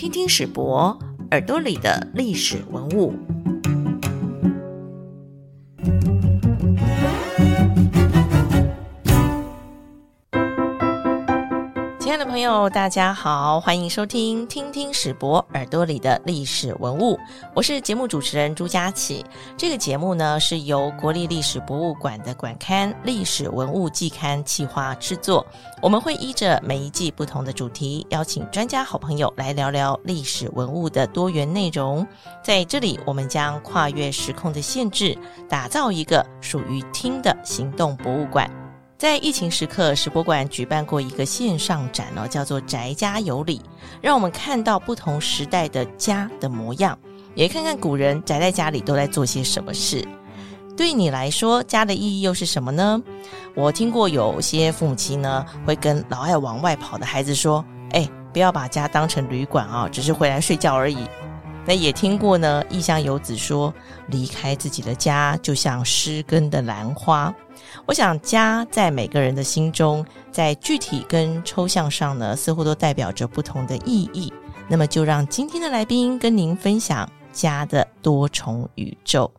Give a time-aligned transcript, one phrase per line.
[0.00, 0.98] 听听史博
[1.32, 3.12] 耳朵里的历史文物。
[12.40, 17.14] 朋友，大家好，欢迎收听《听听史博耳朵里的历史文物》，
[17.54, 19.22] 我是节目主持人朱佳琪。
[19.58, 25.46] 这个节目呢是由国立历史博物馆的馆刊《历史文物季刊》企划制作。
[25.82, 32.06] 我们会依着每一季不同的主题，邀请专家好朋友来聊聊历史文物的多元内容。
[32.42, 35.14] 在这里，我们将跨越时空的限制，
[35.46, 38.50] 打造一个属于听的行动博物馆。
[39.00, 43.62] 在疫情时刻，史博馆举办过一个线上展哦，叫做“宅家有礼”，
[44.02, 46.98] 让我们看到不同时代的家的模样，
[47.34, 50.06] 也看看古人宅在家里都在做些什么事。
[50.76, 53.02] 对你来说，家的意义又是什么呢？
[53.54, 60.98] 我听过有些父母亲呢，会跟老爱往外跑的孩子说：“哎，不要把家当成旅馆啊，只是回来睡觉而已。”
[61.66, 63.72] 那也听过呢，异乡游子说
[64.08, 67.32] ：“离开自己的家，就像失根的兰花。”
[67.86, 74.32] 我想，家在每个人的心中，在具体跟抽象上呢，似乎都代表着不同的意义。
[74.66, 79.30] 那么，就让今天的来宾跟您分享家的多重宇宙。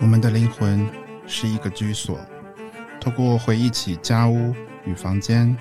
[0.00, 0.86] 我们的灵魂
[1.26, 2.18] 是一个居所，
[3.04, 4.54] 透过回忆起家屋
[4.86, 5.54] 与房间，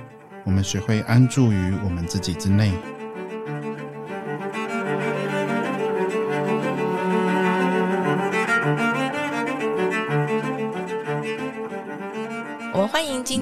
[0.45, 2.71] 我们学会安住于我们自己之内。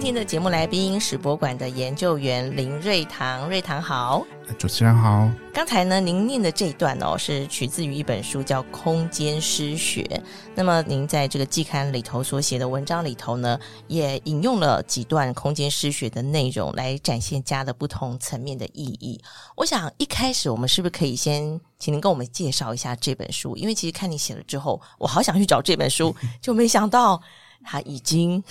[0.02, 3.48] 天的节目来宾，史博馆的研究员林瑞堂。
[3.48, 4.26] 瑞堂好，
[4.58, 5.30] 主持人好。
[5.54, 10.02] 刚才呢，您念的这一段哦，是取自于一本书，叫《空间诗学》。
[10.56, 19.22] 那么，您在这个季刊里头所写的文章里头呢，也引用了几段空间诗学的内容，来展现家的不同层面的意义。
[19.56, 23.56] 我想一开始，我们是不是可以先请您跟我们介绍一下这本书？
[23.56, 27.22] 因为其实看你写了之后，我好想去找这本书，就没想到。
[27.64, 28.44] 它已经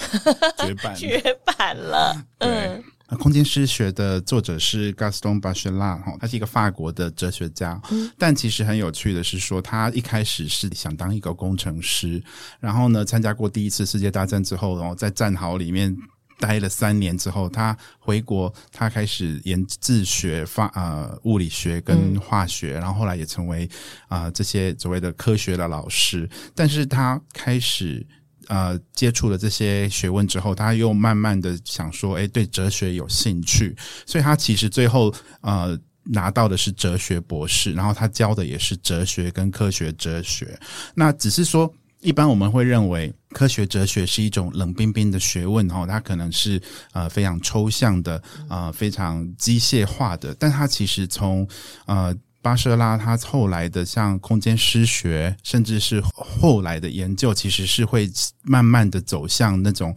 [0.59, 2.25] 绝版绝版了。
[2.39, 2.83] 对，
[3.19, 7.81] 空间诗学的作者是 Gaston Bachelard 哈，他是一个法国的哲学家。
[8.17, 12.23] 但其实很有趣的是，说他一开始是想当一个工程师，
[12.61, 15.95] 然后呢，参加过第一次世界大战之后，然后在战壕里面
[16.39, 23.69] 待了三年之后，他回国，他开始研自学发呃物理学跟化学，然后后来也成为
[24.09, 26.31] 啊这些所谓的科学的老师。
[26.55, 28.07] 但是他开始。
[28.51, 40.59] 呃，接触了这些学问之后，他又慢慢的想说，哎，对哲学有兴趣，所以他其实最后呃拿到的是哲学博士，然后他教的也是哲学跟科学哲学。
[40.97, 46.61] 那只是说，一般我们会认为科学哲学是一种冷冰冰的学问哈，它可能是
[46.93, 51.47] 呃非常抽象的，呃非常机械化的，但它其实从
[51.87, 52.13] 呃。
[52.43, 58.11] 巴舍拉他后来的像空间诗学，甚至是后来的研究，其实是会
[58.43, 59.95] 慢慢的走向那种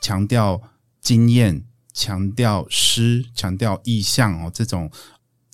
[0.00, 0.60] 强调
[1.02, 1.62] 经验、
[1.92, 4.90] 强调诗、强调意象哦，这种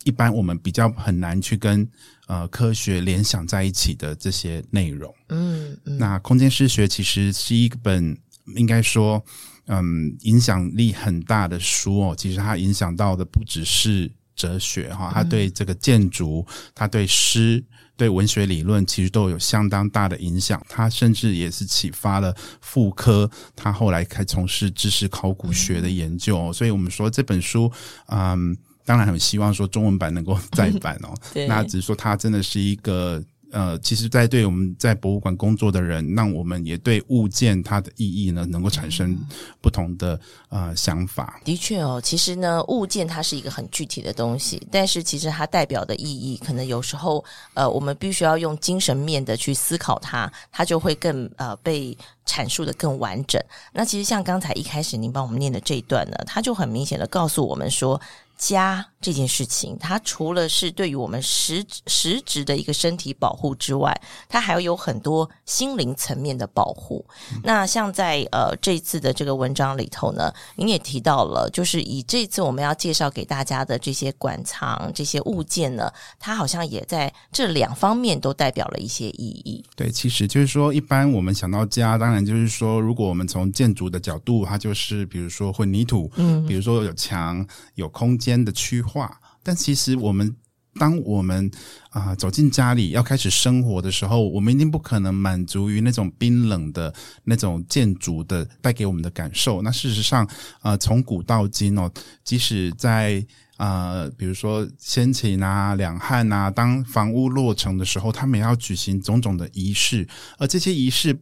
[0.04, 1.88] 一般我们比较很难去跟
[2.28, 5.12] 呃科学联想在一起的这些内容。
[5.30, 8.16] 嗯，那空间诗学其实是一本
[8.54, 9.20] 应该说
[9.66, 14.12] 嗯影响力很大的书哦，其实它影响到的不只是。
[14.40, 17.62] 哲学哈，他对这个建筑，他对诗，
[17.96, 20.64] 对文学理论，其实都有相当大的影响。
[20.66, 26.50] 他甚至也是启发了妇科，他后来开从事知识考古学的研究。
[26.54, 27.70] 所以，我们说这本书，
[28.06, 28.56] 嗯，
[28.86, 31.12] 当然很希望说中文版能够再版哦。
[31.46, 33.22] 那只是说，它真的是一个。
[33.52, 39.18] 呃，其实，在对我们在博物馆工作的人，让我们也对物件它的意义呢，能够产生
[39.60, 40.18] 不同的
[40.48, 41.40] 呃想法。
[41.44, 47.24] 的确哦，其实呢，物件它是一个很具体的东西，但是其实它代表的意义，可能有时候
[47.54, 53.42] 呃，我们必须要用精神面的去思考它，它就会更呃被阐述的更完整。
[53.72, 58.00] 那其实像刚才一开始您帮我们念的这一段呢，它就很明显的告诉我们说。
[58.40, 63.94] 家这件事情，它除了是对于我们实实质的一个身体保护之外，
[64.30, 67.04] 它还要有很多心灵层面的保护。
[67.44, 79.62] 那像在呃这次的这个文章里头呢，您也提到了，就是以这次我们要介绍给大家的这些馆藏、这些物件呢，它好像也在这两方面都代表了一些意义。
[79.76, 88.29] 对，其实就是说，一般我们想到家，当然就是说，如果我们从建筑的角度，它就是比如说混凝土，嗯，比如说有墙、有空间。
[88.30, 89.10] 间的区划，
[89.42, 90.36] 但其实我们
[90.74, 91.50] 当我们
[91.90, 96.94] 啊走进家里要开始生活的时候，我们一定不可能满足于那种冰冷的
[97.24, 99.60] 那种建筑的带给我们的感受。
[99.62, 100.28] 那事实上，
[100.62, 101.90] 呃，从古到今哦，
[102.22, 110.06] 即使在啊，比如说先秦啊、两汉啊，当房屋落成的时候，他们也要举行种种的仪式，
[110.38, 111.18] 而这些仪式。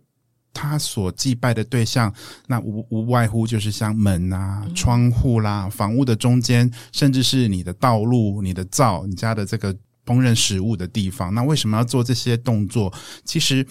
[0.61, 2.13] 他所祭拜的对象，
[2.49, 9.73] 那无无外乎就是像门啊、窗户啦、房屋的中间，甚至是你的道路、你的灶、你家的这个
[10.05, 11.33] 烹饪食物的地方。
[11.33, 12.93] 那为什么要做这些动作？
[13.25, 13.65] 其实，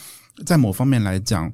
[0.45, 1.51] 在某方面来讲，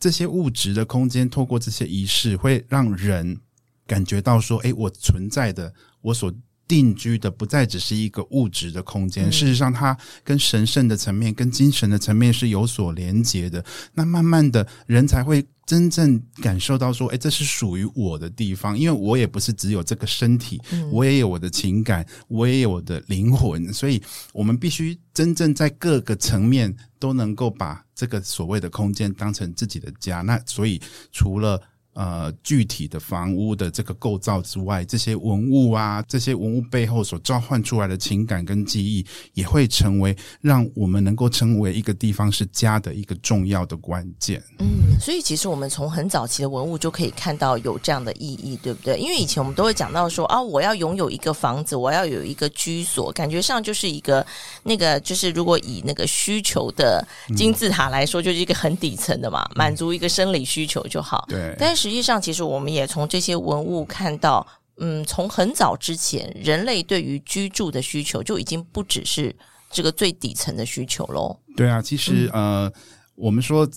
[0.00, 3.38] 这些物质的空间，透过这些仪式，会让人
[3.86, 6.32] 感觉到说：“诶，我存在的，我所。”
[6.66, 13.64] 定居的不再只是一个物质的空间，事实上，它跟神圣的层面、跟精神的层面是有所连接的。
[13.94, 20.60] 那慢慢的人才会真正感受到说：“哎，这是属于我的地方。”因为我也不是只有这个身体，
[20.90, 23.72] 我也有我的情感，我也有我的灵魂。
[23.72, 30.22] 所以，我们必须真正在各个层面都能够把这个所谓的空间当成自己的家。
[30.22, 30.80] 那所以，
[31.10, 31.60] 除了
[31.94, 39.04] 呃，具体的房屋的这个构造之外，这些文物啊，这些文物背后所召唤出来的情感跟记忆，
[39.34, 44.42] 也会成为让我们能够成为一个地方是家的一个重要的关键。
[44.58, 48.96] 嗯，所以其实我们从很早期的文物就可以看到有这样的意义，对不对？
[48.96, 54.26] 因为以前我们都会讲到说啊，我要拥有一个房子，我要有一个居所，感觉上就是一个
[54.62, 57.06] 那个，就是如果以那个需求的
[57.36, 61.26] 金字塔来说，就是一个很底层的嘛，满足一个生理需求就好。
[61.28, 61.81] 对，但是。
[61.82, 64.46] 实际上，其实我们也从这些文物看到，
[64.76, 69.34] 嗯，从很早之前，人类对于居住的需求就已经不只是
[69.68, 71.36] 这个最底层的需求喽。
[71.56, 72.72] 对啊，其实呃，
[73.16, 73.68] 我们说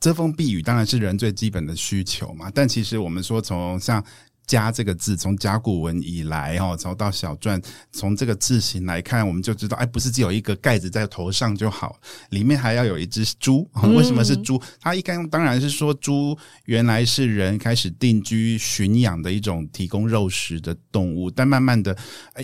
[0.00, 4.04] 遮风避雨当然是人最基本的需求嘛，但其实我们说从像。
[4.46, 7.62] 家这个字，从甲骨文以来哦，从到小篆，
[7.92, 11.98] 从这个字形来看，我们就知道，哎，不是只有一个盖子在头上就好，
[12.30, 13.68] 里面还要有一只猪。
[13.96, 14.60] 为什么是猪？
[14.80, 21.96] 它一刚当然是说，猪原来是人开始定居驯养的一种提供肉食的动物，但慢慢的，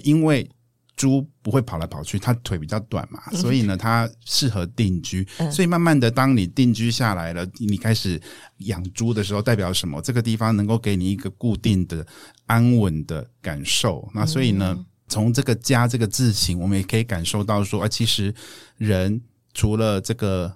[0.03, 0.49] 因为。
[0.99, 5.27] 猪不会跑来跑去，它腿比较短嘛，所以呢，它适合定居。
[5.51, 8.21] 所以慢慢的，当你定居下来了，你开始
[8.59, 10.03] 养猪的时候，代表什么？
[10.03, 12.07] 这个地方能够给你一个固定的、
[12.47, 14.07] 安稳的感受。
[14.13, 14.77] 那所以呢，
[15.09, 18.35] 从这个家这个字形，我们也可以感受到说，啊，其实
[18.77, 19.23] 人
[19.55, 20.53] 除了这个。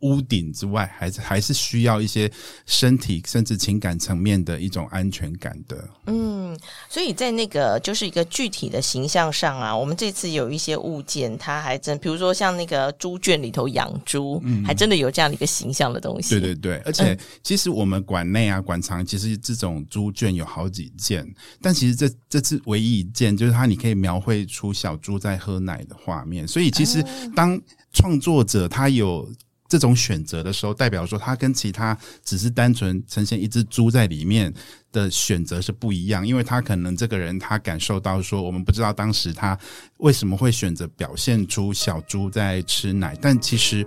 [0.00, 2.30] 屋顶之外，还是还是需要一些
[2.66, 5.88] 身体甚至情感层面的一种安全感的。
[6.06, 6.58] 嗯，
[6.88, 16.30] 所以在那个就是一个具体的形象上啊，我们这次有一些物件，它还真，比如说像那个猪圈里头养猪，还真的有这样的一个形象的东西。
[16.30, 21.26] 对对对，而且其实我们馆内啊、馆藏，其实这种猪圈有好几件，
[21.60, 26.48] 但其实这这次唯一一件就是它，你可以描绘出小猪在喝奶的画面。
[26.48, 27.04] 所以其实
[27.36, 27.60] 当
[27.92, 29.30] 创作者他有。
[29.70, 34.52] 这种选择的时候，代表说他跟其他只是单纯呈现一只猪在里面
[34.90, 39.56] 的选择是不一样，因为他可能这个人他感受到说，我们不知道当时他
[39.98, 43.86] 为什么会选择表现出小猪在吃奶，但其实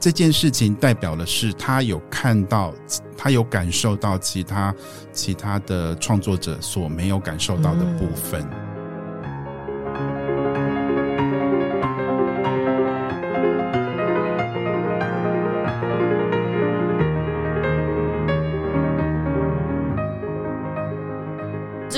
[0.00, 2.72] 这件事情代表的是他有看到，
[3.14, 4.74] 他有感受到其他
[5.12, 8.67] 其他的创作者所没有感受到的部分。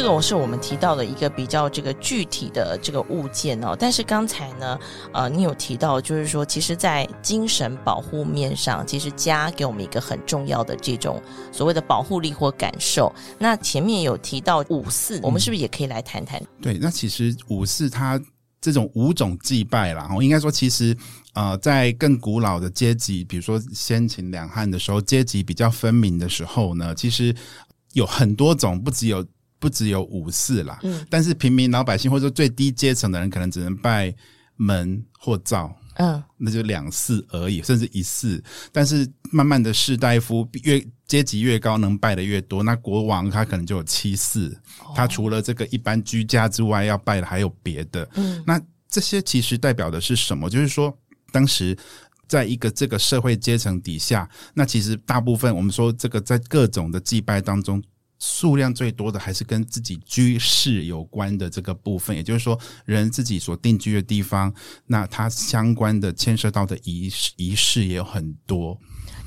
[0.03, 4.79] 这个是我们提到的一个比较这个具体的这个物件哦，但是刚才呢，
[5.13, 13.15] 呃，你有提到就是说，其实，在精神保护面上，其实家给我们一个很重要的这种所谓的保护力或感受。
[13.39, 16.43] 那前面有提到五四，我们是不是也可以来谈谈？
[16.63, 18.19] 对，那其实五四它
[18.59, 20.97] 这种五种祭拜啦，我应该说，其实
[21.35, 27.37] 呃，在更古老的阶级，比如说先秦两汉的时候，阶级比较分明的时候呢，其实
[27.93, 29.23] 有很多种，不只有。
[29.61, 34.13] 不只有五祀啦，嗯，但是平民老百姓或者说最低阶层的人，可能只能拜
[34.57, 38.43] 门或灶，嗯，那就两祀而已，甚至一祀。
[38.73, 44.59] 但是慢慢的士大夫越阶级越高，能拜的越多，那国王他可能就有七祀，
[44.97, 48.09] 他除了这个一般居家之外，要拜的还有别的。
[48.15, 50.49] 嗯，那这些其实代表的是什么？
[50.49, 50.97] 就是说，
[51.31, 51.77] 当时
[52.27, 57.83] 在一个这个社会阶层底下，那其实大部分我们说这个在各种的祭拜当中。
[58.21, 64.55] 数量最多的还是跟自己居室有关的这个部分，也就是说，人自己所定居的地方，
[64.87, 68.79] 那它相关的牵涉到的仪式仪式也有很多。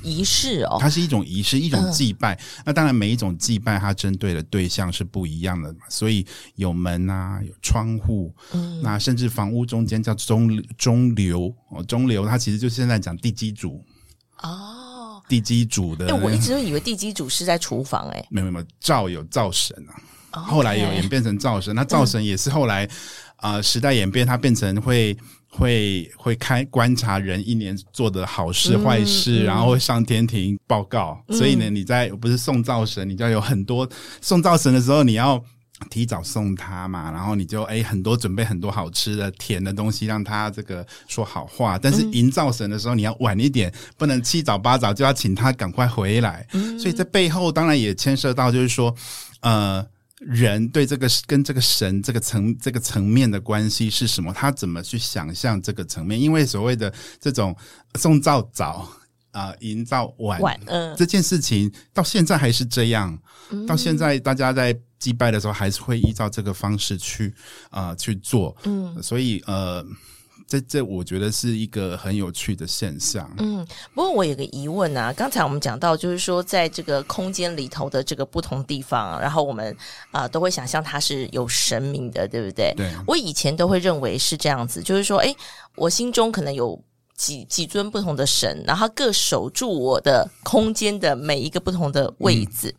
[0.02, 2.38] 仪式哦，它是一种仪式，一种祭拜。
[2.64, 5.80] 那当然，每一种祭拜它针对的对象是不一样的嘛。
[5.88, 6.24] 所以
[6.56, 13.82] 有门啊，有窗户，嗯，那甚至房屋中间叫中中流哦，中流它其实就现在讲地基主
[14.42, 14.83] 哦，
[15.28, 16.08] 地基主的。
[16.08, 19.76] 哎，我一直都以为地基主是在厨房，哎，没有没有，灶有灶神
[20.30, 21.74] 啊，后来有演变成灶神。
[21.74, 22.88] 那灶神也是后来
[23.36, 25.16] 啊时代演变，它变成会。
[25.56, 31.16] 会会开观察人一年做的好事坏事，然后会上天庭报告。
[31.28, 33.88] 所以呢，你在不是送灶神，你就要有很多
[34.20, 35.40] 送灶神的时候，你要
[35.90, 37.10] 提早送他嘛。
[37.10, 41.78] 然后你就哎很多准备很多好吃的甜的东西，让他这个说好话。
[41.78, 46.46] 但是营造神的时候，你要晚一点，不能七早八早就要请他赶快回来。
[46.78, 48.94] 所以这背后当然也牵涉到，就是说
[49.40, 49.86] 呃。
[50.20, 54.32] 人对这个跟这个神这个层这个层面的关系是什么？
[54.32, 56.18] 他怎么去想象这个层面？
[56.18, 56.90] 因为所谓的
[57.20, 57.54] 这种
[57.96, 58.88] 送灶早
[59.32, 63.18] 啊，营造晚，呃，这件事情到现在还是这样。
[63.66, 67.34] 到现在大家在祭拜的时候，还是会依照这个方式去
[67.70, 68.56] 啊去做。
[68.64, 69.84] 嗯，所以呃。
[70.46, 73.28] 这这，我觉得是一个很有趣的现象。
[73.38, 79.74] 嗯，不过我有个疑问啊，刚才我们讲到，就是说，在这个空间里头的这个不同地方，然后我们
[80.10, 82.74] 啊都会想象它是有神明的，对不对？
[82.76, 82.92] 对。
[83.06, 85.34] 我以前都会认为是这样子，就是说，哎，
[85.76, 86.78] 我心中可能有
[87.16, 92.72] 几几尊不同的神，然后各守住我的空间的每一个不同的位置。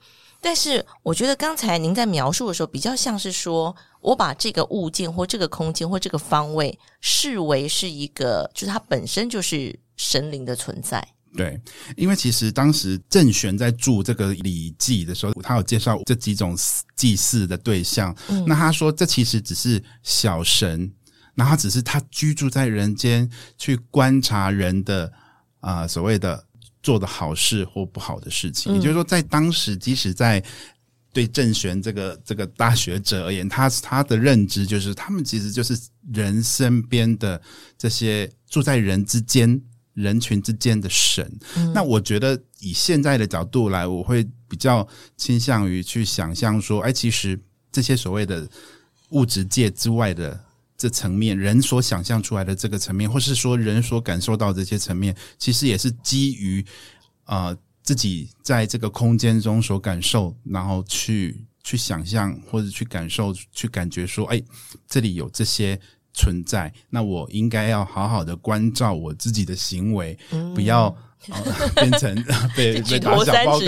[0.46, 3.75] 但是，我觉得刚才您在描述的时候，比较像是说。
[4.06, 11.04] 我把这个物件或这个空间或这个方位视为是一个，就是它本身就是神灵的存在。
[11.36, 11.60] 对，
[11.98, 16.56] 因为其实当时郑玄在注这个《礼记》的时候，他有介绍这几种
[16.96, 18.16] 祭祀的对象。
[18.46, 20.94] 那他说，这其实只是小神，
[21.34, 25.12] 那他只是他居住在人间，去观察人的
[25.62, 26.46] 啊所谓的
[26.86, 28.75] 做的好事或不好的事情。
[28.75, 30.44] 也就是说，在当时，即使在
[31.12, 35.75] 对郑玄这个这个大学者而言，他他的认知就是，他们其实就是
[36.13, 37.42] 人身边的
[37.75, 39.60] 这些住在人之间、
[39.94, 41.25] 人群之间的神。
[41.74, 44.88] 那我觉得以现在的角度来，我会比较
[45.18, 47.39] 倾向于去想象说，哎，其实
[47.72, 48.48] 这些所谓的
[49.10, 50.39] 物质界之外的
[50.77, 56.65] 这层面，人所想象出来的这个层面，或是说人所感受到这些层面，其实也是基于
[57.24, 57.55] 啊。
[57.86, 64.41] 自己在这个空间中所感受，然后去去想象或者去感受、去感觉，说：“哎，
[64.88, 65.79] 这里有这些
[66.12, 70.17] 存在，那我应该要好好的关照我自己的行为，
[70.55, 70.89] 不要
[71.75, 72.15] 变成
[72.55, 73.60] 被被打小报。”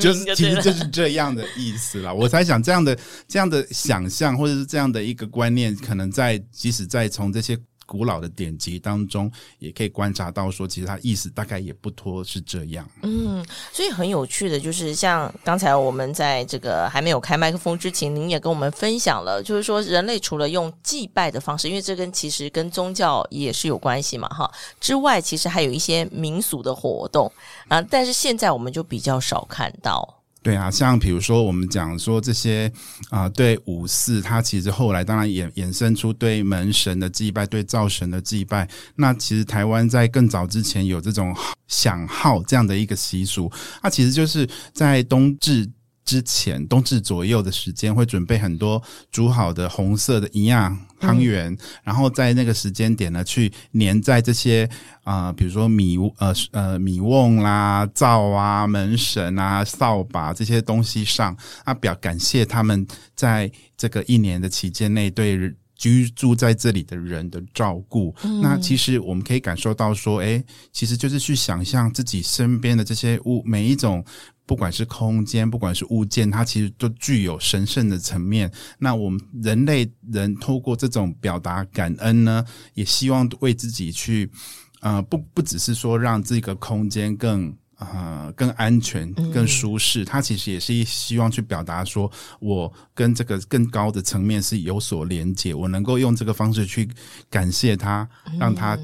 [0.00, 2.12] 就是其实就是这样的意思啦。
[2.12, 7.58] 我才想这样的这样的想象，或者是这样的一个观念，可能在即使在从这些。
[7.88, 12.86] 古老的典籍当中，也可以观察到说，其实它意思大概也不脱是这样。
[13.02, 13.42] 嗯，
[13.72, 27.32] 所以很有趣的，就是像刚才我们在这个还没有开麦克风之前，您也跟我们分享了，就是说人类除了用祭拜的方式，因为这跟其实跟宗教也是有关系嘛，哈，之外，其实还有一些民俗的活动
[27.68, 30.17] 啊，但是现在我们就比较少看到。
[30.42, 32.72] 对啊，像比如说我们讲说这些
[33.10, 38.68] 啊，对五四，它其实后来当然衍衍生出对门神的祭拜，对灶神的祭拜。
[38.96, 41.34] 那其实台湾在更早之前有这种
[41.66, 43.50] 响号这样的一个习俗，
[43.82, 45.68] 那其实就是在冬至。
[46.08, 54.66] 之前冬至左右的时间，会准备很多煮好的红色的营养汤圆，然后在那个时间点呢，去粘在这些
[55.04, 68.14] 啊，比如说米呃呃米瓮啦、灶啊、门神啊、扫把这些东西上，啊表感谢他们在这个一年的期间内对居住在这里的人的照顾。
[68.40, 74.02] 那其实我们可以感受到说，哎，其实就是去想象自己身边的这些物，每一种。
[74.48, 78.50] 不管是空间，不管是物件，它其实都具有神圣的层面。
[78.78, 84.30] 那我们人类人透过这种表达感恩呢，也希望为自己去，
[84.80, 96.88] 呃，不不只是说让这个空间更呃更安全、更舒适，它其实也是希望去表达说，我跟这个更高的层面是有所连接，我能够用这个方式去
[97.28, 98.08] 感谢他，
[98.40, 98.78] 让他。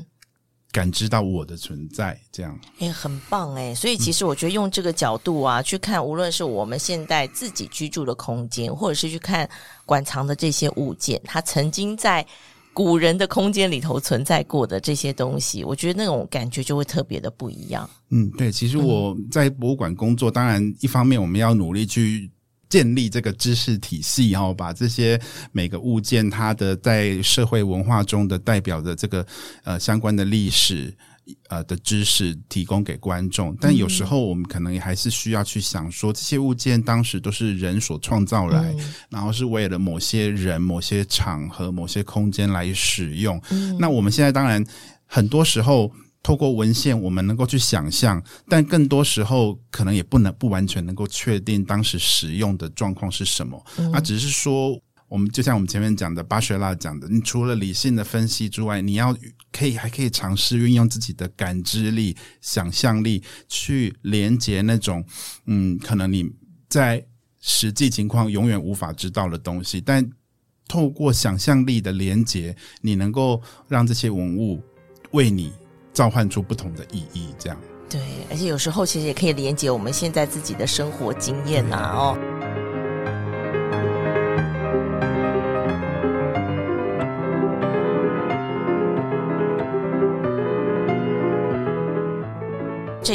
[0.75, 3.73] 感知到我的存在，这样哎，很棒哎！
[3.73, 9.49] 所以其实我觉得用这个角度啊，去看无论是我们现在自己居住的空间，或者是去看
[9.87, 12.27] 馆藏的这些物件，它曾经在
[12.73, 17.89] 古人的空间里头存在过的这些东西，我觉得那种感觉就会特别的不一样。
[18.11, 22.29] 嗯，对，其实我在博物馆工作，当然一方面我们要努力去。
[22.69, 25.21] 建立这个知识体系，然后把这些
[25.53, 29.27] 每个物件它的在社会文化中的代表的这个
[29.63, 30.93] 呃相关的历史
[31.49, 33.57] 呃的知识提供给观众。
[33.61, 38.75] 但有时候我们可能也还是需要去想说，这些物件当时都是人所创造来，
[39.09, 43.41] 然后是为了某些人、某些场合、某些空间来使用。
[43.79, 44.65] 那我们现在当然
[45.07, 45.91] 很多时候。
[46.25, 53.63] 透过文献，我们能够去想象，但更多时候可能也不能不完全能够确定当时使用的状况是什么。
[53.93, 59.15] 啊只是说，我们就像我们前面讲的巴学拉讲的，你除了理性的分析之外，你要
[59.53, 65.05] 可以还可以尝试运用自己的感知力、想象力去连接那种
[65.45, 66.25] 嗯，可能你
[66.71, 67.05] 在
[67.43, 70.11] 实际情况永远无法知道的东西，但
[70.67, 74.63] 透过想象力的连接，你能够让这些文物
[75.11, 75.53] 为你。
[75.95, 77.57] 召唤出不同的意义，这样
[77.89, 82.19] 对，而且有时候其实也可以连接我们现在自己的生活经验呐，哦。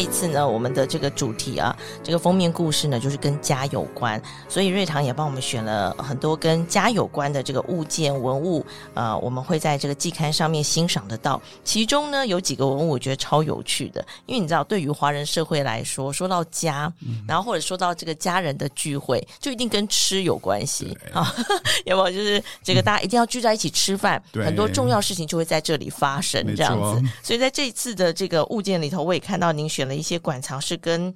[0.09, 11.41] 次呢，我们的这个主题啊，这个封面故事呢，就是跟家有关，所以瑞堂也帮我们选了很多跟家有关的这个物件文物，呃，我们会在这个季刊上面欣赏得到。
[11.63, 16.91] 其中呢，有几个文物我觉得超有趣的，因为你知道，对于华人社会来说，说到家，
[17.25, 21.33] 然后或者说到这个家人的聚会，就一定跟吃有关系啊，
[21.85, 22.11] 有没有？
[22.11, 27.01] 就是这个大家一定要聚在一起吃饭，很多重要事情就会在这里发生，这样子。
[27.23, 29.69] 所以在这一次的这个物件里头，我也看到您。
[29.69, 31.13] 选了一些馆藏是跟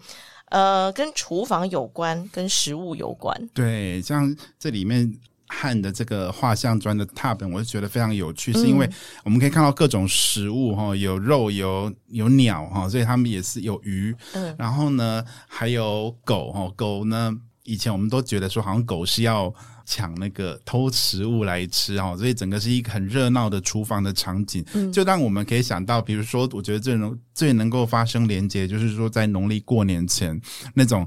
[0.50, 3.50] 呃跟厨房有关，跟食物有关。
[3.54, 5.12] 对，像这里面
[5.48, 8.90] 汉的这个画像砖的拓本，我就觉得非常有趣，是因为
[9.24, 17.32] 我们可以看到各种食物哈，有肉有有鸟哈，所以他们也是有鱼，嗯，然后呢还有狗哈，狗呢
[17.64, 19.54] 以前我们都觉得说好像狗是要。
[19.86, 30.40] 抢那个偷食物来吃哦，所以整个是一个很热闹的厨房的场景，就让我们可以想到，比如说，我觉得最能最能够发生连接，就是说在农历过年前
[30.74, 31.06] 那种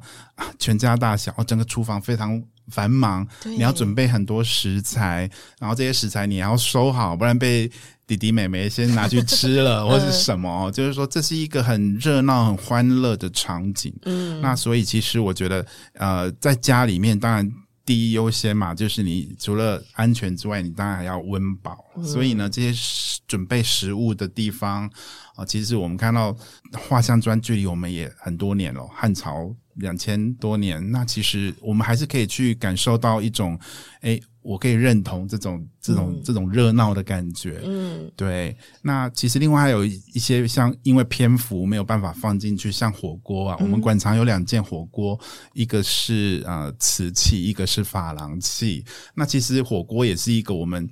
[0.58, 7.72] 全家大小，整个厨房非常繁忙，你要准备很多食材，然后这些食材你要收好，不然被
[8.06, 13.92] 弟弟妹妹先拿去吃了 或是什么，就是说这是一个很热闹、很欢乐的场景。
[14.04, 17.52] 嗯，那所以其实我觉得，呃，在家里面当然。
[17.86, 21.84] 第一优先嘛，就是你除了安全之外，你当然还要温饱。
[22.02, 24.90] 所以呢，这些准备食物的地方
[25.36, 26.36] 啊，其实我们看到
[26.72, 30.90] 画像砖距离我们也很多年了，汉朝两千多年。
[30.90, 33.56] 那其实我们还是可以去感受到一种，
[34.00, 34.20] 哎。
[34.46, 38.56] 我可以认同这种这种这种热闹的感觉，嗯，对。
[38.80, 45.18] 那其实另外还有一些像，因为篇幅没有办法放进去，像火锅啊，我们馆藏有两件火锅，
[45.52, 48.84] 一个是呃瓷器，一个是珐琅器。
[49.14, 50.88] 那其实火锅也是一个我们。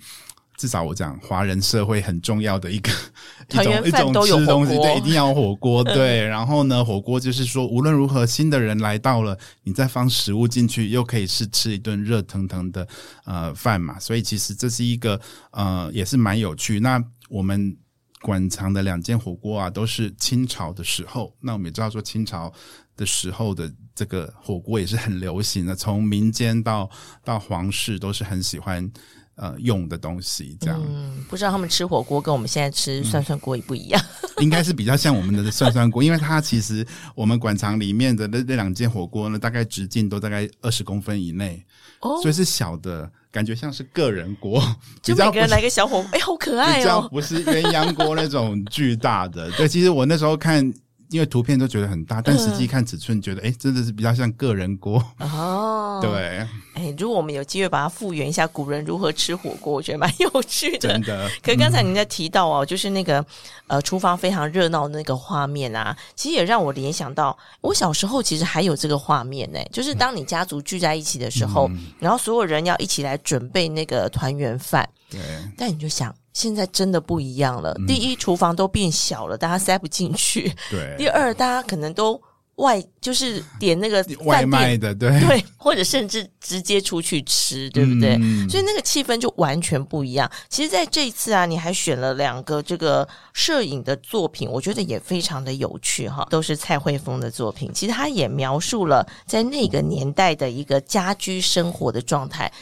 [0.56, 2.90] 至少我讲，华人社会很重要的一个
[3.50, 6.24] 一种一种吃东西，对，一定要火锅， 对。
[6.24, 12.86] 然后呢，火锅就是说，无论如何，新的人来到了，你再放食物进去，又可以是吃一顿热腾腾的
[13.24, 13.98] 呃饭嘛。
[13.98, 16.78] 所以其实这是一个呃，也是蛮有趣。
[16.78, 17.76] 那我们
[18.22, 21.34] 馆藏的两件火锅啊，都是清朝的时候。
[21.40, 22.52] 那我们也知道说，清朝
[22.96, 26.88] 的时候的这个火锅也是很流行的，从民间到
[27.24, 28.88] 到皇室都是很喜欢。
[29.36, 34.00] 呃，用的东西这样，嗯，不知道他们吃火锅跟我们现在吃涮涮锅也不一样，
[34.38, 41.64] 应该是比较像我们的涮涮锅，因为它其实我们馆藏里面的那那两件火锅呢，大概直径都大概二十公分以内，
[42.00, 44.62] 哦，所以是小的，感觉像是个人锅，
[45.02, 50.72] 就每个人来个小火，哎，好可爱哦，不是鸳鸯锅那种巨大的， 对，其实我那时候看。
[51.10, 55.00] 因为图片都觉得很大，但实际看尺寸，觉得哎，真的是比较像个人锅。
[55.20, 55.63] 哦。
[56.00, 60.88] 对，哎，如果我们有机会把它复原一下，古人如何吃火锅，我觉得蛮有趣的。
[60.88, 61.28] 真的。
[61.42, 63.24] 可是刚才您在提到哦，就是那个
[63.66, 74.88] 呃，厨房非常热闹的那个画面啊，其实也让我联想到我小时候其实还有这个画面呢，就是当你家族聚在一起的时候，然后所有人要一起来准备那个团圆饭。
[75.10, 75.20] 对。
[75.56, 76.14] 但你就想。
[76.34, 77.72] 现在真的不一样了。
[77.86, 80.52] 第一，厨房都变小了，大家塞不进去。
[80.68, 80.96] 对。
[80.98, 82.20] 第二，大家可能都
[82.56, 88.16] 外就是点那个 外卖的，对对，或者甚至直接出去吃，对不对？
[88.48, 90.30] 所以那个气氛就完全不一样。
[90.48, 97.70] 其实，在这一次啊，你还选了两个这个摄影的作品，我觉得也非常的有趣哈，都是蔡慧峰的作品。
[97.74, 102.52] 其实他也描述了在那个年代的一个家居生活的状态。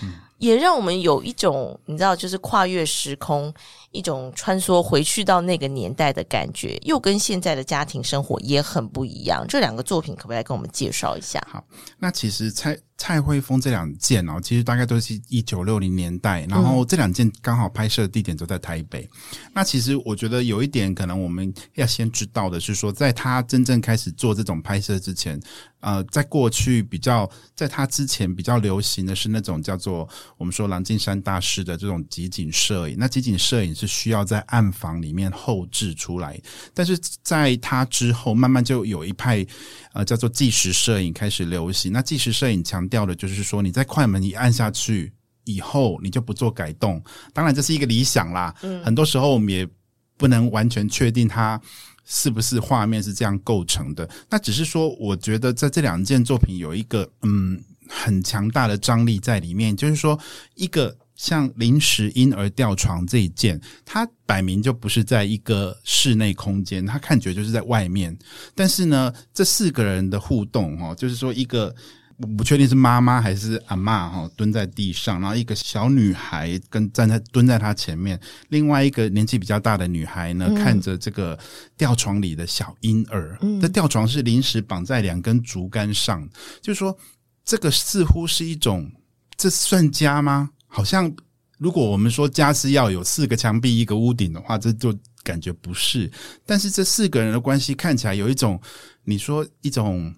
[0.43, 3.55] 也让我们有一种你知道，就是跨越时空，
[3.93, 9.47] 一种穿梭回去到那个年代的感觉，又跟现在的家庭生活也很不一样。
[9.49, 11.41] 这两个作品可不可以来跟我们介绍一下？
[11.49, 11.63] 好，
[11.97, 19.09] 那其实蔡蔡慧峰这两件哦，其实大概都是一九六零年代，然后这两件刚好拍摄的地点都在台北。
[19.53, 25.41] 那其实我觉得有一点可能我们要先知道的是说，在他真正开始做这种拍摄之前。
[25.83, 32.95] 呃，在过去比较，在他之前比较流行的是那种叫做我们说蓝金山大师的这种集景摄影。
[32.97, 36.41] 那集景摄影是需要在暗房里面后置出来，
[36.73, 39.45] 但是在他之后，慢慢就有一派
[39.93, 41.93] 呃叫做计时摄影开始流行。
[41.93, 45.13] 那计时摄影强调的就是说，你在快门一按下去
[45.45, 47.03] 以后，你就不做改动。
[47.33, 49.69] 当然这是一个理想啦，嗯，很多时候我们也
[50.17, 51.61] 不能完全确定它。
[52.05, 54.07] 是不是画面是这样构成的？
[54.29, 60.19] 那只是说，我觉得在这两件作品有一个嗯很强大的张力在里面，就是说，
[60.57, 68.19] 一个像临时婴儿吊床这一件，它摆明就不是在一个室内空间，它看起来就是在外面。
[68.57, 71.73] 但是呢，这四个人的互动哦，就是说一个。
[72.19, 81.37] 我不确定是妈妈还是阿妈哈，蹲在地上，然后一个小女孩跟站在蹲在她前面，另外一个年纪比较大的女孩呢，看着这个
[81.77, 83.37] 吊床里的小婴儿。
[83.61, 86.29] 这吊床是临时绑在两根竹竿上，
[86.61, 86.97] 就是说
[87.45, 88.89] 这个似乎是一种，
[89.37, 90.51] 这算家吗？
[90.73, 91.15] 好像
[91.59, 96.11] 如果我们说家是要有四个墙壁一个屋顶的话，这就感觉不是。
[96.45, 98.61] 但是这四个人的关系看起来有一种，
[99.05, 100.15] 你说一种。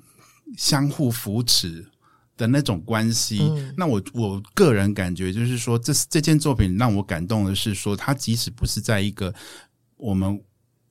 [0.58, 1.84] 相互扶持
[2.36, 3.40] 的那种关系，
[3.76, 9.34] 那我我个人感觉就是说，这这件作品让我感动的是说，它即使不是在一个
[9.96, 10.40] 我们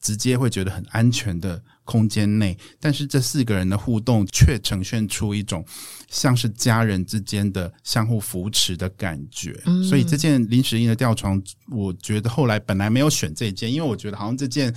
[0.03, 5.65] 直接会觉得很安全的空间内，但是这四个人的互动却呈现出一种
[6.09, 9.59] 像是家人之间的相互扶持的感觉。
[9.89, 14.71] 所以这件临时印的吊床，我觉得后来本来没有选这件，因为我觉得好像这件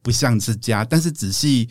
[0.00, 1.68] 不像是家，但是仔细。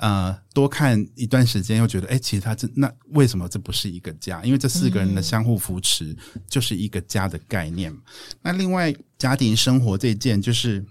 [0.00, 4.40] 呃，多看一段时间，又觉得，哎，其实他这那为什么这不是一个家？
[4.44, 6.16] 因为这四个人的相互扶持
[6.48, 7.92] 就是一个家的概念。
[8.40, 10.86] 那另外，家庭生活这件，就是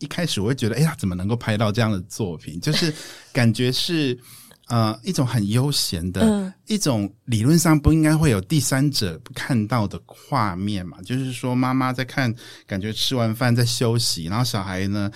[0.00, 2.58] 一开始我会觉得，哎呀，怎么能够拍到这样的作品？
[2.60, 2.92] 就是
[3.32, 4.18] 感觉是
[4.66, 11.00] 呃一种很悠闲的一种，理论上不应该会有第三者看到的画面嘛？
[11.02, 12.34] 就是说，妈妈在看，
[12.66, 15.10] 感觉吃完饭在休息，然后小孩呢？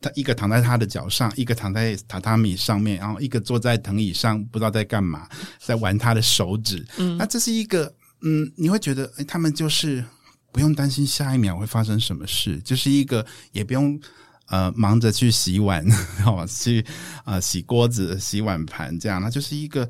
[0.00, 5.26] 他一个躺在他的脚上，一个躺在榻榻米上面，然后一个坐在藤椅上，不知道在干嘛，
[5.58, 6.86] 在玩他的手指。
[6.98, 10.04] 嗯，那这是一个，嗯，你会觉得，哎，他们就是
[10.54, 14.00] 不用担心下一秒会发生什么事，就是一个也不用
[14.46, 15.84] 呃忙着去洗碗，
[16.24, 16.86] 哦，去
[17.24, 19.88] 啊洗锅子、洗碗盘这样，那就是一个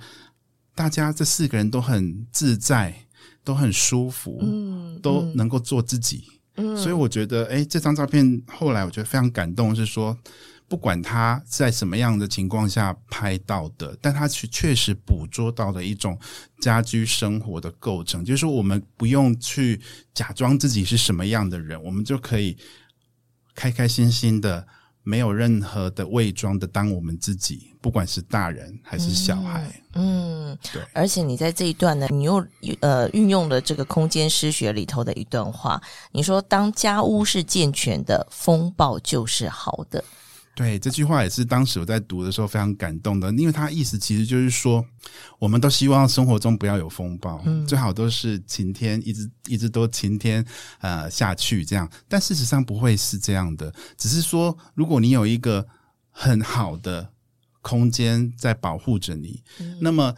[0.75, 2.95] 大家这四个人都很自在，
[3.45, 6.25] 都很舒服，嗯，都能够做自己。
[6.57, 10.17] 所以我觉得，哎，这张照片后来我觉得非常感动，是说
[10.69, 16.19] 不管他在什么样的情况下拍到的，但他确确实捕捉到了一种
[16.61, 19.81] 家居生活的构成，就是说我们不用去
[20.13, 22.57] 假装自己是什么样的人，我们就可以
[23.55, 24.67] 开开心心的。
[25.07, 30.81] 没有任何的伪装的，当我们自己，不管是大人还是小孩，嗯，对。
[30.95, 32.43] 而且你在这一段呢，你又
[32.81, 35.79] 呃运用了这个空间诗学里头的一段话，
[36.11, 40.03] 你说：“当家屋是健全的，风暴就是好的。”
[40.57, 44.85] 对这句话也是当时我在读的时候非常感动的，因为他意思其实就是说，
[45.41, 50.47] 我们都希望生活中不要有风暴，最好都是晴天，一直一直都晴天
[50.79, 51.91] 呃下去这样。
[52.09, 55.67] 但事实上不会是这样的，只是说如果你有一个
[56.11, 57.11] 很好的
[57.61, 59.43] 空间在保护着你，
[59.81, 60.15] 那么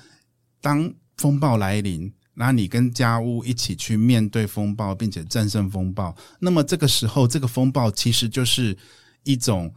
[0.61, 8.77] 当风暴来临，那你跟家屋一起去面对风暴，并且战胜风暴，那么这个时候这个风暴其实就是
[9.25, 9.75] 一种。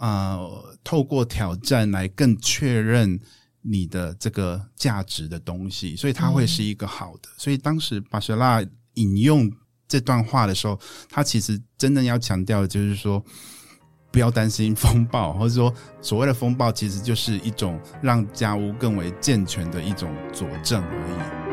[0.00, 0.40] 啊，
[0.82, 3.20] 透过挑战来更确认
[3.60, 7.28] 你的这个价值的东西，所以它会是一个好的。
[7.36, 9.50] 所以当时巴舍拉引用
[9.86, 13.22] 这段话的时候，他其实真正要强调的就是说，
[14.10, 21.49] 不要担心风暴，或者说所谓的风暴，其实就是一种让家屋更为健全的一种佐证而已。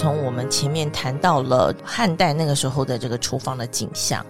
[0.00, 4.24] 从我们前面谈到了汉代那个时候的这个厨房的景象，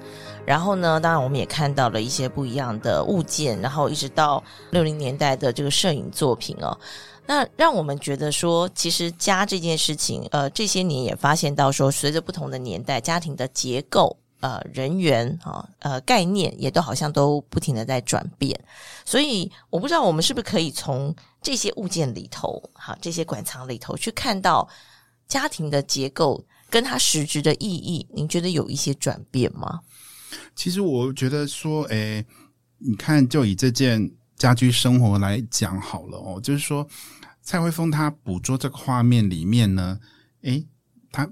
[0.44, 6.76] 然后呢，当然我们也看到了一些不一样的物件，然后一直到六零年代的这个摄影作品哦，
[7.24, 18.58] 那让我们觉得说，其实家这件事情，呃，这些年也发现到说，随着不同的年代，家庭的结构、呃，人员啊、呃，概念也都好像都不停的在转变，
[19.04, 24.68] 所以我不知道我们是不是可以从这些物件里头，哈，这些馆藏里头去看到。
[25.30, 29.80] 家庭的结构跟它实质的意义，您觉得有一些转变吗？
[30.54, 32.22] 其实我觉得说，诶，
[32.78, 36.86] 你看，就以这件家居生活来讲好了哦，就是说
[37.42, 39.98] 蔡慧峰他捕捉这个画面里面呢，
[40.42, 40.66] 诶，
[41.10, 41.26] 他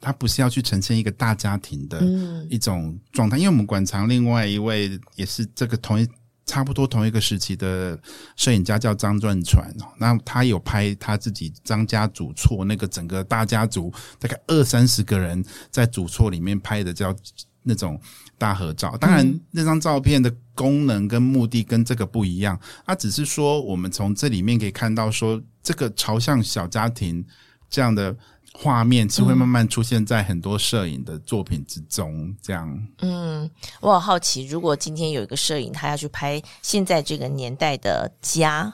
[0.00, 2.00] 他不是要去呈现一个大家庭的
[2.48, 6.08] 一种状态，因为我们馆藏另外一位也是这个同一。
[6.50, 7.96] 差不多同一个时期的
[8.34, 17.14] 摄影家叫张传传，那他有拍他自己张家主厝那个整个大家族大概二三十个人在主厝里面拍的叫
[17.62, 18.00] 那种
[18.36, 18.96] 大合照。
[18.96, 27.24] 当然，那张照片的功能跟目的跟这个不一样，它只是说我们从这里面可以看到说这个朝向小家庭
[27.68, 28.16] 这样的。
[28.52, 32.86] 画面其实会慢慢出现在很多摄影的作品之中，这样。
[32.98, 33.48] 嗯，
[33.80, 38.70] 我好好奇，如果今天有一个摄影，他要去拍现在这个年代的家，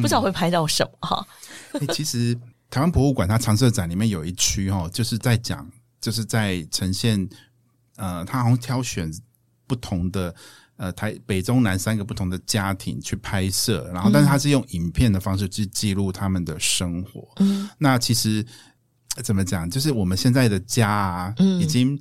[0.00, 1.26] 不知道会拍到什么哈？
[1.92, 2.34] 其实
[2.70, 7.28] 台湾博物馆它常设展里面有一区哈，就是在讲，就是在呈现，
[7.96, 9.12] 呃，他好像挑选
[9.66, 10.34] 不同的
[10.78, 17.28] 呃台北中南三个不同的家庭去拍摄，然后但是他是用影片的方式去记录他们的生活。
[17.36, 18.44] 嗯，那其实。
[19.22, 19.68] 怎么讲？
[19.68, 21.98] 就是我们现在的家啊，已经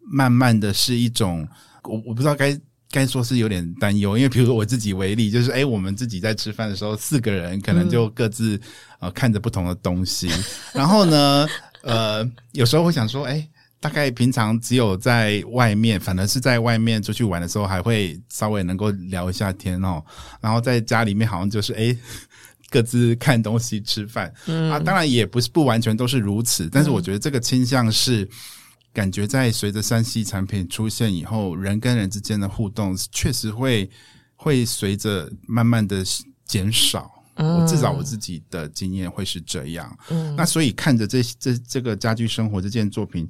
[0.00, 1.46] 慢慢的是一种，
[1.84, 2.56] 我我不知道该
[2.90, 8.60] 该说是有点担忧，因为比如说我自己为例，就是哎，我们自己在吃饭的时候，四个人可能就各自
[9.00, 10.28] 呃看着不同的东西，
[10.72, 11.48] 然后呢，
[11.82, 13.48] 呃，有时候会想说，哎，
[13.80, 20.00] 大概平常只有在外面，反而是在外面出去玩的时候，还会稍微能够聊一下天哦，
[20.40, 21.96] 然后在家里面好像就是哎。
[22.70, 24.32] 各自看东西、吃饭
[24.70, 28.26] 啊，当然也不是不完全都是如此，但是我觉得这个倾向是
[28.92, 33.90] 感觉在随着三 C 产品出现以后，人跟人之间的互动确实会
[34.36, 36.04] 会随着慢慢的
[36.44, 37.10] 减少。
[37.36, 39.98] 我至少我自己的经验会是这样。
[40.10, 43.28] 嗯那所以看着这这这个家居生活这件作品，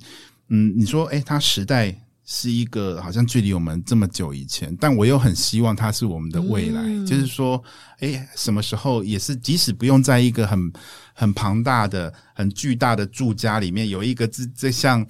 [0.48, 1.96] 嗯，你说，哎，它时代。
[2.32, 6.80] 是一个好像距离我们这么久以前，但我又很希望它是我们的未来。
[7.04, 7.60] 就是说，
[7.98, 10.72] 哎，什么时候也是，即使不用在一个很
[11.12, 15.04] 很庞大的、很巨大的住家里面有一个这这像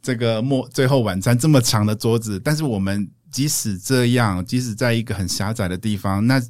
[0.00, 6.40] 这个末最后晚餐这么长的桌子，但是我们即使这样，即使在一个很狭窄的地方，那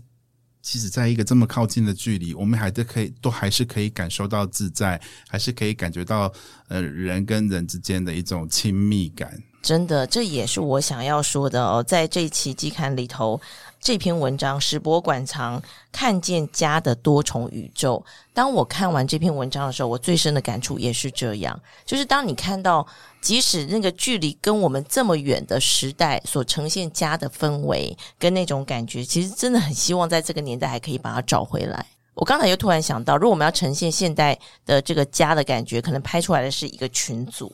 [0.63, 6.33] 即使在一个这么靠近的距离，我们还是可以都还是可以感受到自在，还是可以感觉到
[6.69, 9.37] 呃人跟人之间的一种亲密感。
[9.67, 11.83] 真的，这也是我想要说的哦。
[11.83, 13.41] 在这一期季刊里头，
[13.81, 18.01] 这篇文章《石博馆藏看见家的多重宇宙》。
[18.33, 22.87] 当我看完这篇文章的时候，我最深的感触也是这样：，就是当你看到，
[23.21, 31.85] 即使那个距离跟我们这么远的时代所呈现家的氛围跟那种感觉，其实真的很希望在这个年代还可以把它找回来。
[32.15, 37.53] 我刚才又突然想到，如果我们要呈现现代的这个家的感觉，可能拍出来的是一个群组。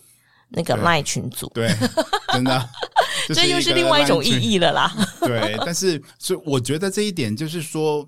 [0.54, 1.74] 那个赖群组，对，
[2.32, 2.68] 真的，
[3.34, 4.94] 这又是另外一种意义了啦。
[5.20, 8.06] 对，但是所以我觉得这一点就是说，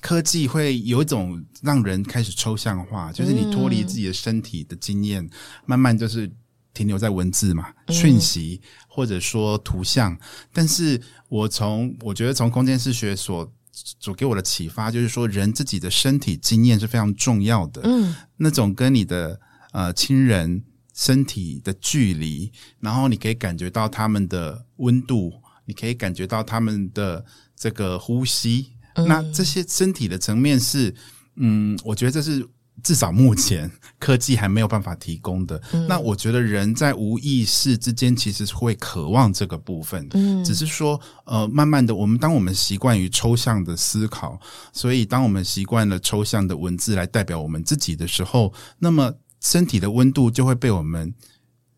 [0.00, 5.28] 科技会有一种让人开始抽象化，就是你脱离自己的身体的经验，
[5.64, 6.28] 慢慢就是
[6.74, 10.18] 停留在文字嘛、讯息或者说图像。
[10.52, 17.80] 但是我从我觉得从空间视学所所给我的启发，就是说人自己的身体经验是非常重要的。
[17.84, 19.38] 嗯，那种跟你的
[19.72, 20.64] 呃亲人。
[21.00, 25.32] 身体的距离，然后你可以感觉到他们的温度，
[25.64, 27.24] 你可以感觉到他们的
[27.56, 28.72] 这个呼吸。
[28.94, 30.94] 那这些身体的层面是，
[31.36, 32.46] 嗯，我觉得这是
[32.82, 35.58] 至少目前科技还没有办法提供的。
[35.88, 44.38] 那我觉得人在无意识之间其实会渴望这个部分，嗯，只是说，呃，慢慢的，我们当我们习惯于抽象的思考，
[44.70, 49.14] 所以当我们习惯了抽象的文字来代表我们自己的时候，那么。
[49.40, 51.12] 身体的温度就会被我们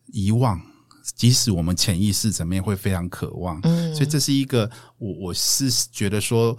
[0.07, 0.61] 遗忘，
[1.15, 6.57] 即使我们潜意识层面会非常渴望，嗯，所以这是一个我我是觉得说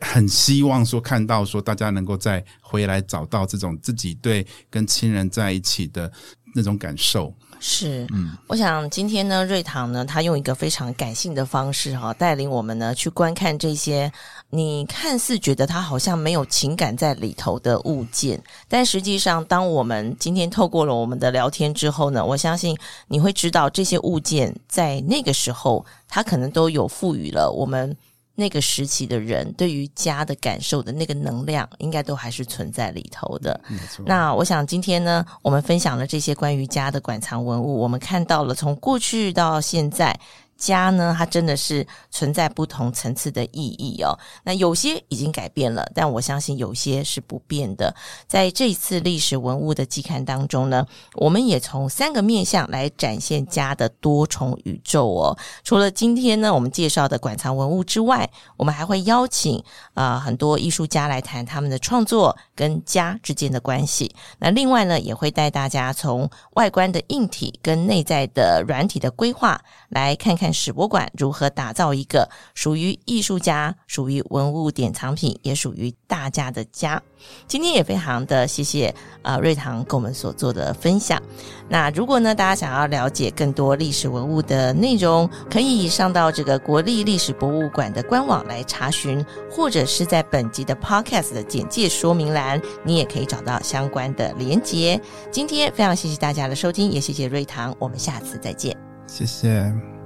[0.00, 6.10] 很希望说看到说大家能够再回来找到这种自己对跟亲人在一起的
[6.54, 7.32] 那种感受。
[7.62, 14.10] 是，嗯，我想今天呢，瑞堂呢，他用一个非常感性的方式哈，带领我们呢去观看这些
[14.48, 22.74] 你看似觉得它好像没有情感在里头的物件，但实际上，当我们今天透过了我们的聊天之后呢，我相信
[23.08, 27.94] 你会知道这些物件在那个时候，它可能都有赋予了我们。
[28.34, 33.60] 那个时期的人对于家的感受的那个能量，应该都还是存在里头的。
[34.06, 40.18] 那我想今天呢，我们分享了这些关于家的馆藏文物，我们看到了从过去到现在
[40.60, 44.16] 家呢，它真的是存在不同层次的意义哦。
[44.44, 47.92] 那有些已经改变了，但我相信有些是不变的。
[48.28, 55.36] 在这次历史文物的季刊当中呢，我们也从三个面向来展现家的多重宇宙哦。
[55.64, 59.62] 除了今天呢，我们介绍的馆藏文物之外，我们还会邀请
[59.94, 64.14] 啊很多艺术家来谈他们的创作跟家之间的关系。
[64.38, 77.02] 那另外呢，也会带大家从外观的硬体跟内在的软体的规划，来看看史博馆如何打造一个属于艺术家、属于文物典藏品，也属于大家的家。
[77.46, 81.20] 今天也非常的谢谢呃瑞堂跟我们所做的分享。
[81.68, 94.98] 那如果呢，大家想要了解更多历史文物的内容，可以上到这个国立历史博物馆的官网来查询，或者是在本集的 Podcast 的简介说明栏，你也可以找到相关的连结。
[95.30, 98.74] 今天非常谢谢大家的收听，也谢谢瑞堂，我们下次再见。
[99.06, 99.99] 谢谢。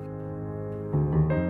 [0.94, 1.43] thank you